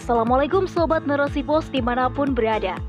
Assalamualaikum 0.00 0.64
Sobat 0.64 1.04
Narasi 1.04 1.44
Pos 1.44 1.68
di 1.68 1.84
mana 1.84 2.08
pun 2.08 2.32
berada. 2.32 2.80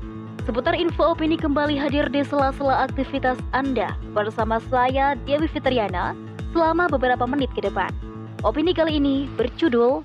Seputar 0.48 0.72
info 0.72 1.12
opini 1.12 1.36
kembali 1.36 1.76
hadir 1.76 2.08
di 2.08 2.24
sela-sela 2.24 2.88
aktivitas 2.88 3.36
Anda 3.52 3.92
Bersama 4.16 4.56
saya 4.72 5.12
Dewi 5.28 5.44
Fitriana 5.44 6.16
selama 6.56 6.88
beberapa 6.88 7.28
menit 7.28 7.52
ke 7.52 7.68
depan. 7.68 7.92
Opini 8.40 8.72
kali 8.72 8.96
ini 8.96 9.28
berjudul 9.36 10.00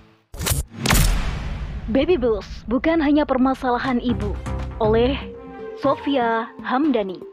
Baby 1.96 2.20
Blues 2.20 2.68
bukan 2.68 3.00
hanya 3.00 3.24
permasalahan 3.24 4.04
ibu 4.04 4.36
Oleh 4.84 5.16
Sofia 5.80 6.52
Hamdani 6.60 7.24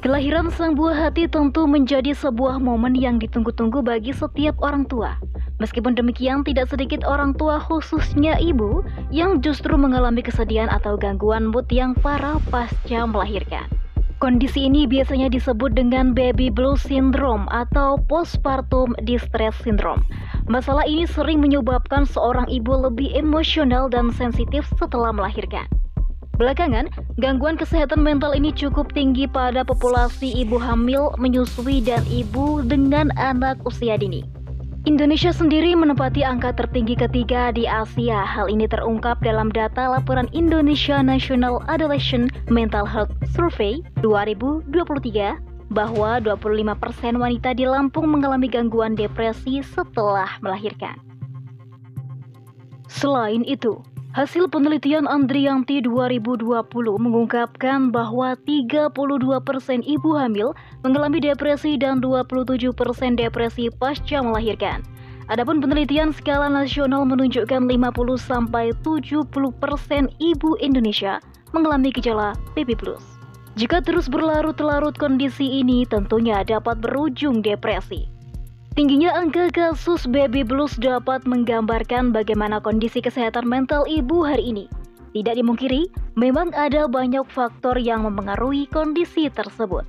Kelahiran 0.00 0.48
sang 0.56 0.80
buah 0.80 0.96
hati 0.96 1.28
tentu 1.28 1.68
menjadi 1.68 2.16
sebuah 2.16 2.56
momen 2.56 2.96
yang 2.96 3.20
ditunggu-tunggu 3.20 3.84
bagi 3.84 4.16
setiap 4.16 4.56
orang 4.64 4.88
tua. 4.88 5.20
Meskipun 5.60 5.92
demikian, 5.92 6.40
tidak 6.40 6.72
sedikit 6.72 7.04
orang 7.04 7.36
tua 7.36 7.60
khususnya 7.60 8.40
ibu 8.40 8.80
yang 9.12 9.44
justru 9.44 9.76
mengalami 9.76 10.24
kesedihan 10.24 10.72
atau 10.72 10.96
gangguan 10.96 11.52
mood 11.52 11.68
yang 11.68 11.92
parah 12.00 12.40
pasca 12.48 13.04
melahirkan. 13.04 13.68
Kondisi 14.24 14.72
ini 14.72 14.88
biasanya 14.88 15.28
disebut 15.28 15.76
dengan 15.76 16.16
baby 16.16 16.48
blues 16.48 16.80
syndrome 16.80 17.44
atau 17.52 18.00
postpartum 18.08 18.96
distress 19.04 19.52
syndrome. 19.60 20.00
Masalah 20.48 20.88
ini 20.88 21.04
sering 21.04 21.44
menyebabkan 21.44 22.08
seorang 22.08 22.48
ibu 22.48 22.72
lebih 22.72 23.12
emosional 23.12 23.92
dan 23.92 24.08
sensitif 24.16 24.64
setelah 24.80 25.12
melahirkan. 25.12 25.68
Belakangan, 26.40 26.88
gangguan 27.20 27.60
kesehatan 27.60 28.00
mental 28.00 28.32
ini 28.32 28.48
cukup 28.56 28.96
tinggi 28.96 29.28
pada 29.28 29.60
populasi 29.60 30.40
ibu 30.40 30.56
hamil, 30.56 31.12
menyusui, 31.20 31.84
dan 31.84 32.00
ibu 32.08 32.64
dengan 32.64 33.12
anak 33.20 33.60
usia 33.68 34.00
dini. 34.00 34.24
Indonesia 34.88 35.36
sendiri 35.36 35.76
menempati 35.76 36.24
angka 36.24 36.56
tertinggi 36.56 36.96
ketiga 36.96 37.52
di 37.52 37.68
Asia. 37.68 38.24
Hal 38.24 38.48
ini 38.48 38.64
terungkap 38.64 39.20
dalam 39.20 39.52
data 39.52 39.92
laporan 39.92 40.32
Indonesia 40.32 41.04
National 41.04 41.60
Adolescent 41.68 42.32
Mental 42.48 42.88
Health 42.88 43.12
Survey 43.36 43.84
2023 44.00 45.36
bahwa 45.76 46.24
25% 46.24 47.20
wanita 47.20 47.52
di 47.52 47.68
Lampung 47.68 48.08
mengalami 48.08 48.48
gangguan 48.48 48.96
depresi 48.96 49.60
setelah 49.60 50.40
melahirkan. 50.40 50.96
Selain 52.88 53.44
itu, 53.44 53.84
Hasil 54.10 54.50
penelitian 54.50 55.06
Andrianti 55.06 55.86
2020 55.86 56.42
mengungkapkan 56.98 57.94
bahwa 57.94 58.34
32% 58.42 58.90
ibu 59.86 60.10
hamil 60.18 60.50
mengalami 60.82 61.22
depresi 61.22 61.78
dan 61.78 62.02
27% 62.02 62.74
depresi 63.14 63.70
pasca 63.70 64.18
melahirkan. 64.18 64.82
Adapun 65.30 65.62
penelitian 65.62 66.10
skala 66.10 66.50
nasional 66.50 67.06
menunjukkan 67.06 67.70
50 67.70 68.18
sampai 68.18 68.74
70% 68.82 69.30
ibu 70.18 70.58
Indonesia 70.58 71.22
mengalami 71.54 71.94
gejala 71.94 72.34
baby 72.58 72.74
blues. 72.74 73.06
Jika 73.54 73.78
terus 73.78 74.10
berlarut-larut 74.10 74.98
kondisi 74.98 75.62
ini 75.62 75.86
tentunya 75.86 76.42
dapat 76.42 76.82
berujung 76.82 77.46
depresi. 77.46 78.09
Tingginya 78.78 79.10
angka 79.18 79.50
kasus 79.50 80.06
baby 80.06 80.46
blues 80.46 80.78
dapat 80.78 81.26
menggambarkan 81.26 82.14
bagaimana 82.14 82.62
kondisi 82.62 83.02
kesehatan 83.02 83.50
mental 83.50 83.82
ibu 83.90 84.22
hari 84.22 84.54
ini. 84.54 84.64
Tidak 85.10 85.34
dimungkiri, 85.34 85.90
memang 86.14 86.54
ada 86.54 86.86
banyak 86.86 87.26
faktor 87.26 87.74
yang 87.74 88.06
mempengaruhi 88.06 88.70
kondisi 88.70 89.26
tersebut. 89.26 89.82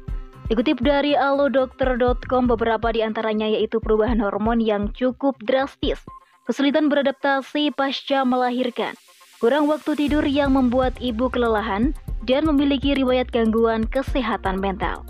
Dikutip 0.50 0.82
dari 0.82 1.14
alodokter.com, 1.14 2.50
beberapa 2.50 2.90
di 2.90 3.06
antaranya 3.06 3.46
yaitu 3.46 3.78
perubahan 3.78 4.18
hormon 4.18 4.58
yang 4.58 4.90
cukup 4.98 5.38
drastis, 5.46 6.02
kesulitan 6.50 6.90
beradaptasi 6.90 7.70
pasca 7.78 8.26
melahirkan, 8.26 8.98
kurang 9.38 9.70
waktu 9.70 9.94
tidur 9.94 10.26
yang 10.26 10.58
membuat 10.58 10.98
ibu 10.98 11.30
kelelahan, 11.30 11.94
dan 12.26 12.50
memiliki 12.50 12.98
riwayat 12.98 13.30
gangguan 13.30 13.86
kesehatan 13.88 14.58
mental. 14.58 15.06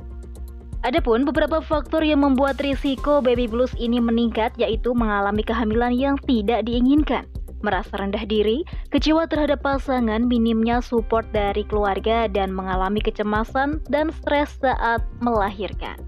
Adapun 0.81 1.29
beberapa 1.29 1.61
faktor 1.61 2.01
yang 2.01 2.25
membuat 2.25 2.57
risiko 2.57 3.21
baby 3.21 3.45
blues 3.45 3.69
ini 3.77 4.01
meningkat 4.01 4.49
yaitu 4.57 4.97
mengalami 4.97 5.45
kehamilan 5.45 5.93
yang 5.93 6.17
tidak 6.25 6.65
diinginkan, 6.65 7.29
merasa 7.61 8.01
rendah 8.01 8.25
diri, 8.25 8.65
kecewa 8.89 9.29
terhadap 9.29 9.61
pasangan, 9.61 10.25
minimnya 10.25 10.81
support 10.81 11.29
dari 11.29 11.61
keluarga, 11.69 12.25
dan 12.25 12.49
mengalami 12.49 12.97
kecemasan 12.97 13.77
dan 13.93 14.09
stres 14.09 14.57
saat 14.57 15.05
melahirkan. 15.21 16.01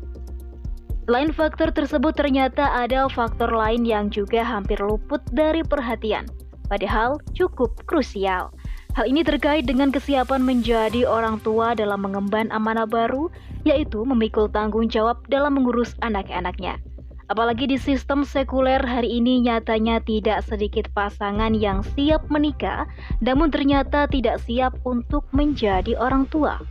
Selain 1.06 1.30
faktor 1.30 1.70
tersebut 1.70 2.18
ternyata 2.18 2.66
ada 2.74 3.06
faktor 3.14 3.54
lain 3.54 3.86
yang 3.86 4.10
juga 4.10 4.42
hampir 4.42 4.82
luput 4.82 5.22
dari 5.30 5.62
perhatian, 5.62 6.26
padahal 6.66 7.22
cukup 7.38 7.78
krusial. 7.86 8.50
Hal 8.94 9.10
ini 9.10 9.26
terkait 9.26 9.66
dengan 9.66 9.90
kesiapan 9.90 10.46
menjadi 10.46 11.10
orang 11.10 11.42
tua 11.42 11.74
dalam 11.74 12.06
mengemban 12.06 12.54
amanah 12.54 12.86
baru, 12.86 13.34
yaitu 13.66 14.06
memikul 14.06 14.46
tanggung 14.46 14.86
jawab 14.86 15.18
dalam 15.34 15.58
mengurus 15.58 15.98
anak-anaknya. 16.06 16.78
Apalagi 17.26 17.66
di 17.66 17.82
sistem 17.82 18.22
sekuler 18.22 18.78
hari 18.86 19.18
ini 19.18 19.42
nyatanya 19.42 19.98
tidak 20.06 20.46
sedikit 20.46 20.86
pasangan 20.94 21.58
yang 21.58 21.82
siap 21.98 22.22
menikah, 22.30 22.86
namun 23.18 23.50
ternyata 23.50 24.06
tidak 24.06 24.38
siap 24.46 24.78
untuk 24.86 25.26
menjadi 25.34 25.98
orang 25.98 26.30
tua. 26.30 26.62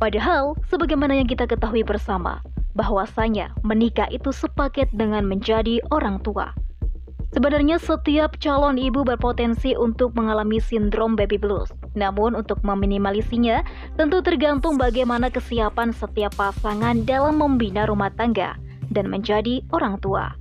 Padahal, 0.00 0.56
sebagaimana 0.72 1.20
yang 1.20 1.28
kita 1.28 1.44
ketahui 1.44 1.84
bersama, 1.84 2.40
bahwasanya 2.72 3.52
menikah 3.60 4.08
itu 4.08 4.32
sepaket 4.32 4.88
dengan 4.96 5.28
menjadi 5.28 5.84
orang 5.92 6.16
tua. 6.24 6.56
Sebenarnya 7.30 7.78
setiap 7.78 8.42
calon 8.42 8.74
ibu 8.74 9.06
berpotensi 9.06 9.78
untuk 9.78 10.18
mengalami 10.18 10.58
sindrom 10.58 11.14
baby 11.14 11.38
blues. 11.38 11.70
Namun 11.94 12.34
untuk 12.34 12.58
meminimalisinya, 12.66 13.62
tentu 13.94 14.18
tergantung 14.18 14.74
bagaimana 14.74 15.30
kesiapan 15.30 15.94
setiap 15.94 16.34
pasangan 16.34 17.06
dalam 17.06 17.38
membina 17.38 17.86
rumah 17.86 18.10
tangga 18.18 18.58
dan 18.90 19.06
menjadi 19.06 19.62
orang 19.70 20.02
tua. 20.02 20.34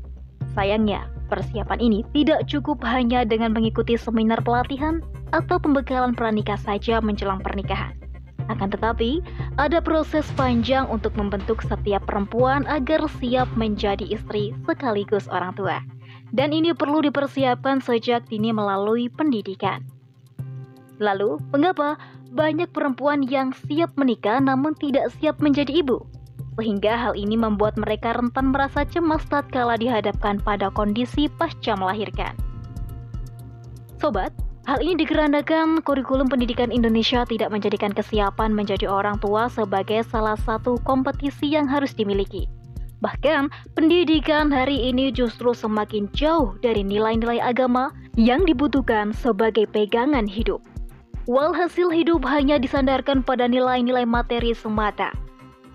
Sayangnya, 0.57 1.05
persiapan 1.29 1.77
ini 1.77 2.01
tidak 2.09 2.49
cukup 2.49 2.81
hanya 2.81 3.21
dengan 3.21 3.53
mengikuti 3.53 3.93
seminar 3.93 4.41
pelatihan 4.41 5.05
atau 5.29 5.61
pembekalan 5.61 6.17
pranikah 6.17 6.57
saja 6.57 6.97
menjelang 7.05 7.37
pernikahan. 7.45 7.93
Akan 8.49 8.73
tetapi, 8.73 9.21
ada 9.61 9.77
proses 9.77 10.25
panjang 10.33 10.89
untuk 10.89 11.13
membentuk 11.13 11.61
setiap 11.61 12.01
perempuan 12.09 12.65
agar 12.65 13.05
siap 13.21 13.45
menjadi 13.53 14.09
istri 14.09 14.57
sekaligus 14.65 15.29
orang 15.29 15.53
tua 15.53 15.77
dan 16.33 16.53
ini 16.53 16.73
perlu 16.77 17.01
dipersiapkan 17.05 17.81
sejak 17.81 18.25
dini 18.29 18.53
melalui 18.53 19.09
pendidikan. 19.09 19.85
Lalu, 20.99 21.39
mengapa 21.55 21.95
banyak 22.29 22.69
perempuan 22.69 23.25
yang 23.25 23.55
siap 23.65 23.95
menikah 23.97 24.37
namun 24.37 24.75
tidak 24.77 25.09
siap 25.17 25.41
menjadi 25.41 25.81
ibu? 25.81 26.05
Sehingga 26.59 26.99
hal 26.99 27.15
ini 27.15 27.39
membuat 27.39 27.79
mereka 27.79 28.13
rentan 28.19 28.51
merasa 28.51 28.83
cemas 28.83 29.23
tatkala 29.31 29.79
dihadapkan 29.79 30.43
pada 30.43 30.67
kondisi 30.69 31.31
pasca 31.39 31.73
melahirkan. 31.79 32.35
Sobat, 33.95 34.35
hal 34.67 34.83
ini 34.83 34.99
dikarenakan 34.99 35.79
kurikulum 35.87 36.27
pendidikan 36.27 36.67
Indonesia 36.67 37.23
tidak 37.23 37.47
menjadikan 37.47 37.95
kesiapan 37.95 38.51
menjadi 38.51 38.91
orang 38.91 39.23
tua 39.23 39.47
sebagai 39.47 40.03
salah 40.11 40.35
satu 40.35 40.75
kompetisi 40.83 41.55
yang 41.55 41.65
harus 41.65 41.95
dimiliki. 41.95 42.51
Bahkan, 42.99 43.47
pendidikan 43.79 44.51
hari 44.51 44.91
ini 44.91 45.07
justru 45.15 45.55
semakin 45.55 46.11
jauh 46.11 46.59
dari 46.59 46.83
nilai-nilai 46.83 47.39
agama 47.39 47.95
yang 48.19 48.43
dibutuhkan 48.43 49.15
sebagai 49.15 49.63
pegangan 49.71 50.27
hidup. 50.27 50.59
Walhasil 51.23 51.87
hidup 51.87 52.27
hanya 52.27 52.59
disandarkan 52.59 53.23
pada 53.23 53.47
nilai-nilai 53.47 54.03
materi 54.03 54.51
semata. 54.51 55.15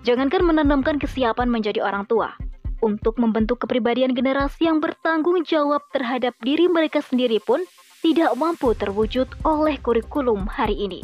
Jangankan 0.05 0.45
menanamkan 0.45 1.01
kesiapan 1.01 1.49
menjadi 1.49 1.81
orang 1.81 2.05
tua, 2.05 2.37
untuk 2.85 3.17
membentuk 3.17 3.65
kepribadian 3.65 4.13
generasi 4.13 4.69
yang 4.69 4.77
bertanggung 4.77 5.41
jawab 5.41 5.81
terhadap 5.89 6.37
diri 6.45 6.69
mereka 6.69 7.01
sendiri 7.01 7.41
pun 7.41 7.65
tidak 8.05 8.37
mampu 8.37 8.77
terwujud 8.77 9.25
oleh 9.41 9.81
kurikulum 9.81 10.45
hari 10.45 10.77
ini. 10.77 11.01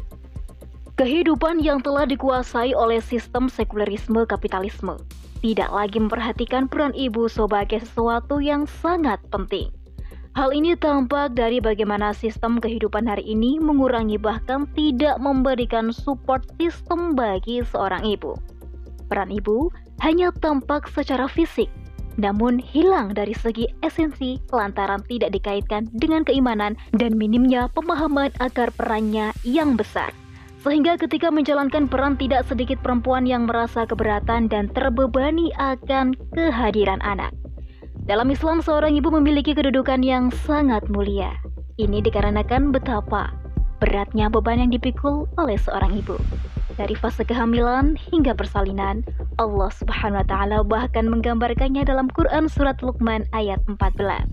Kehidupan 1.01 1.65
yang 1.65 1.81
telah 1.81 2.05
dikuasai 2.05 2.77
oleh 2.77 3.01
sistem 3.01 3.49
sekulerisme 3.49 4.21
kapitalisme 4.29 5.01
tidak 5.41 5.73
lagi 5.73 5.97
memperhatikan 5.97 6.69
peran 6.69 6.93
ibu 6.93 7.25
sebagai 7.25 7.81
sesuatu 7.81 8.37
yang 8.37 8.69
sangat 8.69 9.17
penting. 9.33 9.73
Hal 10.31 10.55
ini 10.55 10.79
tampak 10.79 11.35
dari 11.35 11.59
bagaimana 11.59 12.15
sistem 12.15 12.55
kehidupan 12.63 13.03
hari 13.03 13.27
ini 13.27 13.59
mengurangi 13.59 14.15
bahkan 14.15 14.63
tidak 14.71 15.19
memberikan 15.19 15.91
support 15.91 16.47
sistem 16.55 17.17
bagi 17.19 17.59
seorang 17.67 18.07
ibu. 18.07 18.39
Peran 19.11 19.27
ibu 19.27 19.67
hanya 19.99 20.31
tampak 20.39 20.87
secara 20.87 21.27
fisik, 21.27 21.67
namun 22.15 22.63
hilang 22.63 23.11
dari 23.11 23.35
segi 23.35 23.67
esensi 23.83 24.39
lantaran 24.55 25.03
tidak 25.11 25.35
dikaitkan 25.35 25.91
dengan 25.91 26.23
keimanan 26.23 26.79
dan 26.95 27.19
minimnya 27.19 27.67
pemahaman 27.75 28.31
agar 28.39 28.71
perannya 28.71 29.35
yang 29.43 29.75
besar. 29.75 30.15
Sehingga 30.61 30.93
ketika 30.93 31.33
menjalankan 31.33 31.89
peran 31.89 32.21
tidak 32.21 32.45
sedikit 32.45 32.77
perempuan 32.85 33.25
yang 33.25 33.49
merasa 33.49 33.89
keberatan 33.89 34.45
dan 34.45 34.69
terbebani 34.69 35.49
akan 35.57 36.13
kehadiran 36.37 37.01
anak. 37.01 37.33
Dalam 38.05 38.29
Islam 38.29 38.61
seorang 38.61 38.93
ibu 38.93 39.09
memiliki 39.09 39.57
kedudukan 39.57 40.05
yang 40.05 40.29
sangat 40.45 40.85
mulia. 40.89 41.33
Ini 41.81 42.05
dikarenakan 42.05 42.69
betapa 42.69 43.33
beratnya 43.81 44.29
beban 44.29 44.61
yang 44.61 44.69
dipikul 44.69 45.25
oleh 45.41 45.57
seorang 45.57 45.97
ibu. 45.97 46.13
Dari 46.77 46.93
fase 46.93 47.25
kehamilan 47.25 47.97
hingga 47.97 48.37
persalinan, 48.37 49.01
Allah 49.41 49.73
Subhanahu 49.73 50.21
wa 50.21 50.27
taala 50.29 50.61
bahkan 50.61 51.09
menggambarkannya 51.09 51.89
dalam 51.89 52.05
Quran 52.13 52.45
surat 52.45 52.77
Luqman 52.85 53.25
ayat 53.33 53.57
14. 53.65 54.29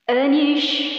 أن 0.09 0.33
اشكر 0.57 0.94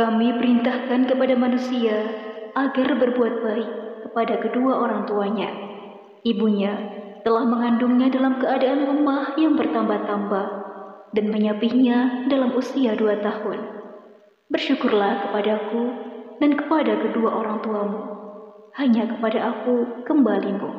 kami 0.00 0.32
perintahkan 0.32 1.12
kepada 1.12 1.36
manusia 1.36 1.92
agar 2.56 2.88
berbuat 2.96 3.44
baik 3.44 3.70
kepada 4.08 4.40
kedua 4.40 4.80
orang 4.80 5.04
tuanya. 5.04 5.52
Ibunya 6.24 6.72
telah 7.20 7.44
mengandungnya 7.44 8.08
dalam 8.08 8.40
keadaan 8.40 8.88
lemah 8.88 9.36
yang 9.36 9.60
bertambah-tambah 9.60 10.46
dan 11.12 11.24
menyapihnya 11.28 12.32
dalam 12.32 12.56
usia 12.56 12.96
dua 12.96 13.20
tahun. 13.20 13.60
Bersyukurlah 14.48 15.28
kepadaku 15.28 15.82
dan 16.40 16.56
kepada 16.56 16.96
kedua 17.04 17.44
orang 17.44 17.60
tuamu. 17.60 18.00
Hanya 18.80 19.04
kepada 19.04 19.52
aku 19.52 20.08
kembalimu. 20.08 20.70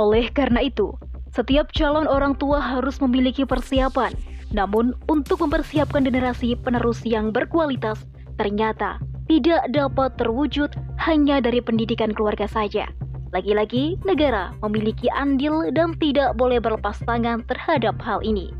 Oleh 0.00 0.32
karena 0.32 0.64
itu, 0.64 0.96
setiap 1.36 1.68
calon 1.76 2.08
orang 2.08 2.32
tua 2.40 2.64
harus 2.64 2.96
memiliki 3.04 3.44
persiapan. 3.44 4.33
Namun, 4.54 4.94
untuk 5.10 5.42
mempersiapkan 5.42 6.06
generasi 6.06 6.54
penerus 6.54 7.02
yang 7.02 7.34
berkualitas, 7.34 8.06
ternyata 8.38 9.02
tidak 9.26 9.66
dapat 9.74 10.14
terwujud 10.14 10.70
hanya 11.02 11.42
dari 11.42 11.58
pendidikan 11.58 12.14
keluarga 12.14 12.46
saja. 12.46 12.86
Lagi-lagi, 13.34 13.98
negara 14.06 14.54
memiliki 14.62 15.10
andil 15.10 15.74
dan 15.74 15.98
tidak 15.98 16.38
boleh 16.38 16.62
berlepas 16.62 17.02
tangan 17.02 17.42
terhadap 17.50 17.98
hal 17.98 18.22
ini. 18.22 18.54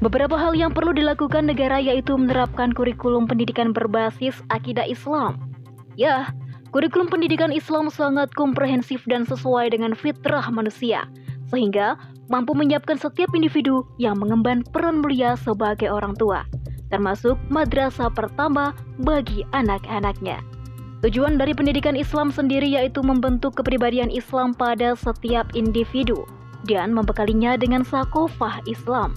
Beberapa 0.00 0.40
hal 0.40 0.56
yang 0.56 0.72
perlu 0.72 0.96
dilakukan 0.96 1.50
negara 1.50 1.76
yaitu 1.76 2.16
menerapkan 2.16 2.72
kurikulum 2.72 3.28
pendidikan 3.28 3.76
berbasis 3.76 4.40
akidah 4.48 4.88
Islam. 4.88 5.36
Ya, 6.00 6.32
kurikulum 6.72 7.12
pendidikan 7.12 7.52
Islam 7.52 7.92
sangat 7.92 8.32
komprehensif 8.32 9.04
dan 9.04 9.28
sesuai 9.28 9.74
dengan 9.74 9.92
fitrah 9.92 10.48
manusia, 10.48 11.04
sehingga 11.48 11.96
mampu 12.28 12.52
menyiapkan 12.52 13.00
setiap 13.00 13.32
individu 13.32 13.84
yang 13.96 14.20
mengemban 14.20 14.60
peran 14.68 15.00
mulia 15.00 15.34
sebagai 15.40 15.88
orang 15.88 16.12
tua, 16.16 16.44
termasuk 16.92 17.36
madrasah 17.48 18.12
pertama 18.12 18.76
bagi 19.00 19.44
anak-anaknya. 19.56 20.40
Tujuan 20.98 21.38
dari 21.38 21.54
pendidikan 21.54 21.94
Islam 21.94 22.34
sendiri 22.34 22.66
yaitu 22.66 23.00
membentuk 23.06 23.54
kepribadian 23.54 24.10
Islam 24.10 24.50
pada 24.50 24.98
setiap 24.98 25.46
individu 25.54 26.26
dan 26.66 26.90
membekalinya 26.90 27.54
dengan 27.54 27.86
sakofah 27.86 28.58
Islam. 28.66 29.14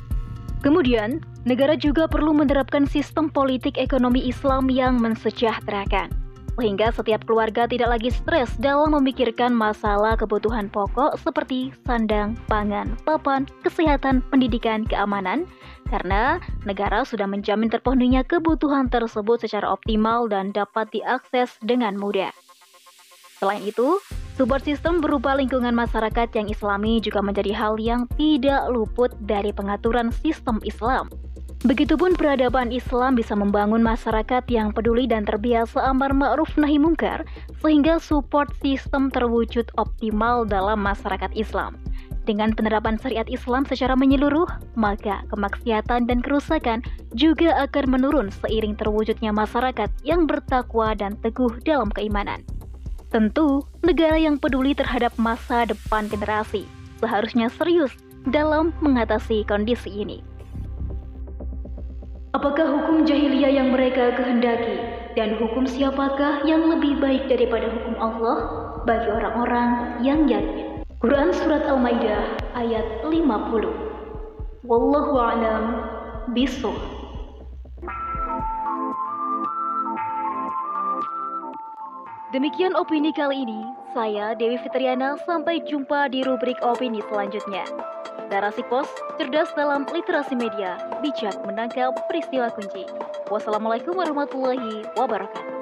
Kemudian, 0.62 1.25
negara 1.42 1.74
juga 1.74 2.06
perlu 2.06 2.38
menerapkan 2.38 2.86
sistem 2.86 3.34
politik 3.34 3.81
ekonomi 3.81 4.30
Islam 4.30 4.69
yang 4.69 5.01
mensejahterakan, 5.01 6.13
sehingga 6.59 6.92
setiap 6.92 7.24
keluarga 7.24 7.69
tidak 7.69 8.00
lagi 8.00 8.09
stres 8.12 8.51
dalam 8.59 8.92
memikirkan 8.95 9.56
masalah 9.56 10.19
kebutuhan 10.19 10.68
pokok 10.68 11.15
seperti 11.21 11.71
sandang, 11.88 12.36
pangan, 12.51 12.95
papan, 13.07 13.48
kesehatan, 13.63 14.19
pendidikan, 14.27 14.83
keamanan, 14.83 15.48
karena 15.92 16.39
negara 16.63 17.03
sudah 17.03 17.27
menjamin 17.27 17.68
terpenuhinya 17.68 18.24
kebutuhan 18.24 18.88
tersebut 18.88 19.44
secara 19.44 19.68
optimal 19.71 20.27
dan 20.31 20.56
dapat 20.56 20.88
diakses 20.92 21.56
dengan 21.63 22.00
mudah. 22.00 22.31
Selain 23.42 23.65
itu, 23.65 23.98
support 24.38 24.62
system 24.62 25.01
berupa 25.01 25.33
lingkungan 25.33 25.74
masyarakat 25.74 26.29
yang 26.38 26.46
islami 26.46 27.01
juga 27.01 27.25
menjadi 27.25 27.58
hal 27.58 27.81
yang 27.81 28.05
tidak 28.13 28.70
luput 28.70 29.10
dari 29.25 29.50
pengaturan 29.50 30.13
sistem 30.13 30.62
Islam. 30.62 31.10
Begitupun 31.62 32.18
peradaban 32.18 32.74
Islam 32.74 33.13
bisa 33.13 33.38
membangun 33.38 33.86
masyarakat 33.86 34.50
yang 34.50 34.74
peduli 34.74 35.06
dan 35.06 35.30
terbiasa 35.30 35.77
amar 35.94 36.10
ma'ruf 36.10 36.50
nahi 36.58 36.82
mungkar 36.82 37.22
sehingga 37.62 38.01
support 38.01 38.50
sistem 38.65 39.13
terwujud 39.13 39.70
optimal 39.77 40.41
dalam 40.41 40.82
masyarakat 40.82 41.30
Islam. 41.38 41.77
Dengan 42.25 42.50
penerapan 42.58 42.98
syariat 42.98 43.30
Islam 43.30 43.70
secara 43.70 43.94
menyeluruh, 43.94 44.50
maka 44.74 45.22
kemaksiatan 45.30 46.10
dan 46.10 46.25
kerusakan 46.25 46.82
juga 47.13 47.53
akan 47.70 47.94
menurun 47.94 48.34
seiring 48.41 48.74
terwujudnya 48.74 49.30
masyarakat 49.30 49.89
yang 50.01 50.25
bertakwa 50.25 50.98
dan 50.98 51.13
teguh 51.22 51.62
dalam 51.62 51.94
keimanan. 51.94 52.41
Tentu, 53.13 53.62
negara 53.86 54.18
yang 54.18 54.41
peduli 54.41 54.74
terhadap 54.74 55.13
masa 55.22 55.70
depan 55.70 56.10
generasi 56.10 56.65
seharusnya 56.98 57.53
serius 57.53 57.94
dalam 58.30 58.74
mengatasi 58.82 59.46
kondisi 59.46 59.89
ini. 59.94 60.31
Apakah 62.32 62.64
hukum 62.64 63.04
jahiliyah 63.04 63.52
yang 63.60 63.76
mereka 63.76 64.16
kehendaki? 64.16 64.80
Dan 65.20 65.36
hukum 65.36 65.68
siapakah 65.68 66.48
yang 66.48 66.64
lebih 66.64 66.96
baik 67.04 67.28
daripada 67.28 67.68
hukum 67.68 68.00
Allah 68.00 68.38
bagi 68.88 69.12
orang-orang 69.12 70.00
yang 70.00 70.24
yakin? 70.32 70.88
Quran 71.04 71.36
Surat 71.36 71.68
Al-Maidah 71.68 72.40
ayat 72.56 73.04
50 73.04 73.20
Wallahu 74.64 75.14
a'lam 75.20 75.64
bishawab 76.32 77.00
Demikian 82.32 82.72
opini 82.80 83.12
kali 83.12 83.44
ini. 83.44 83.60
Saya 83.92 84.32
Dewi 84.40 84.56
Fitriana. 84.64 85.20
Sampai 85.28 85.60
jumpa 85.68 86.08
di 86.08 86.24
rubrik 86.24 86.56
opini 86.64 87.04
selanjutnya. 87.12 87.68
Narasi 88.32 88.64
Pos, 88.72 88.88
cerdas 89.20 89.52
dalam 89.60 89.84
literasi 89.92 90.40
media, 90.40 90.80
bijak 91.04 91.36
menangkap 91.44 91.92
peristiwa 92.08 92.48
kunci. 92.56 92.88
Wassalamualaikum 93.28 94.00
warahmatullahi 94.00 94.88
wabarakatuh. 94.96 95.61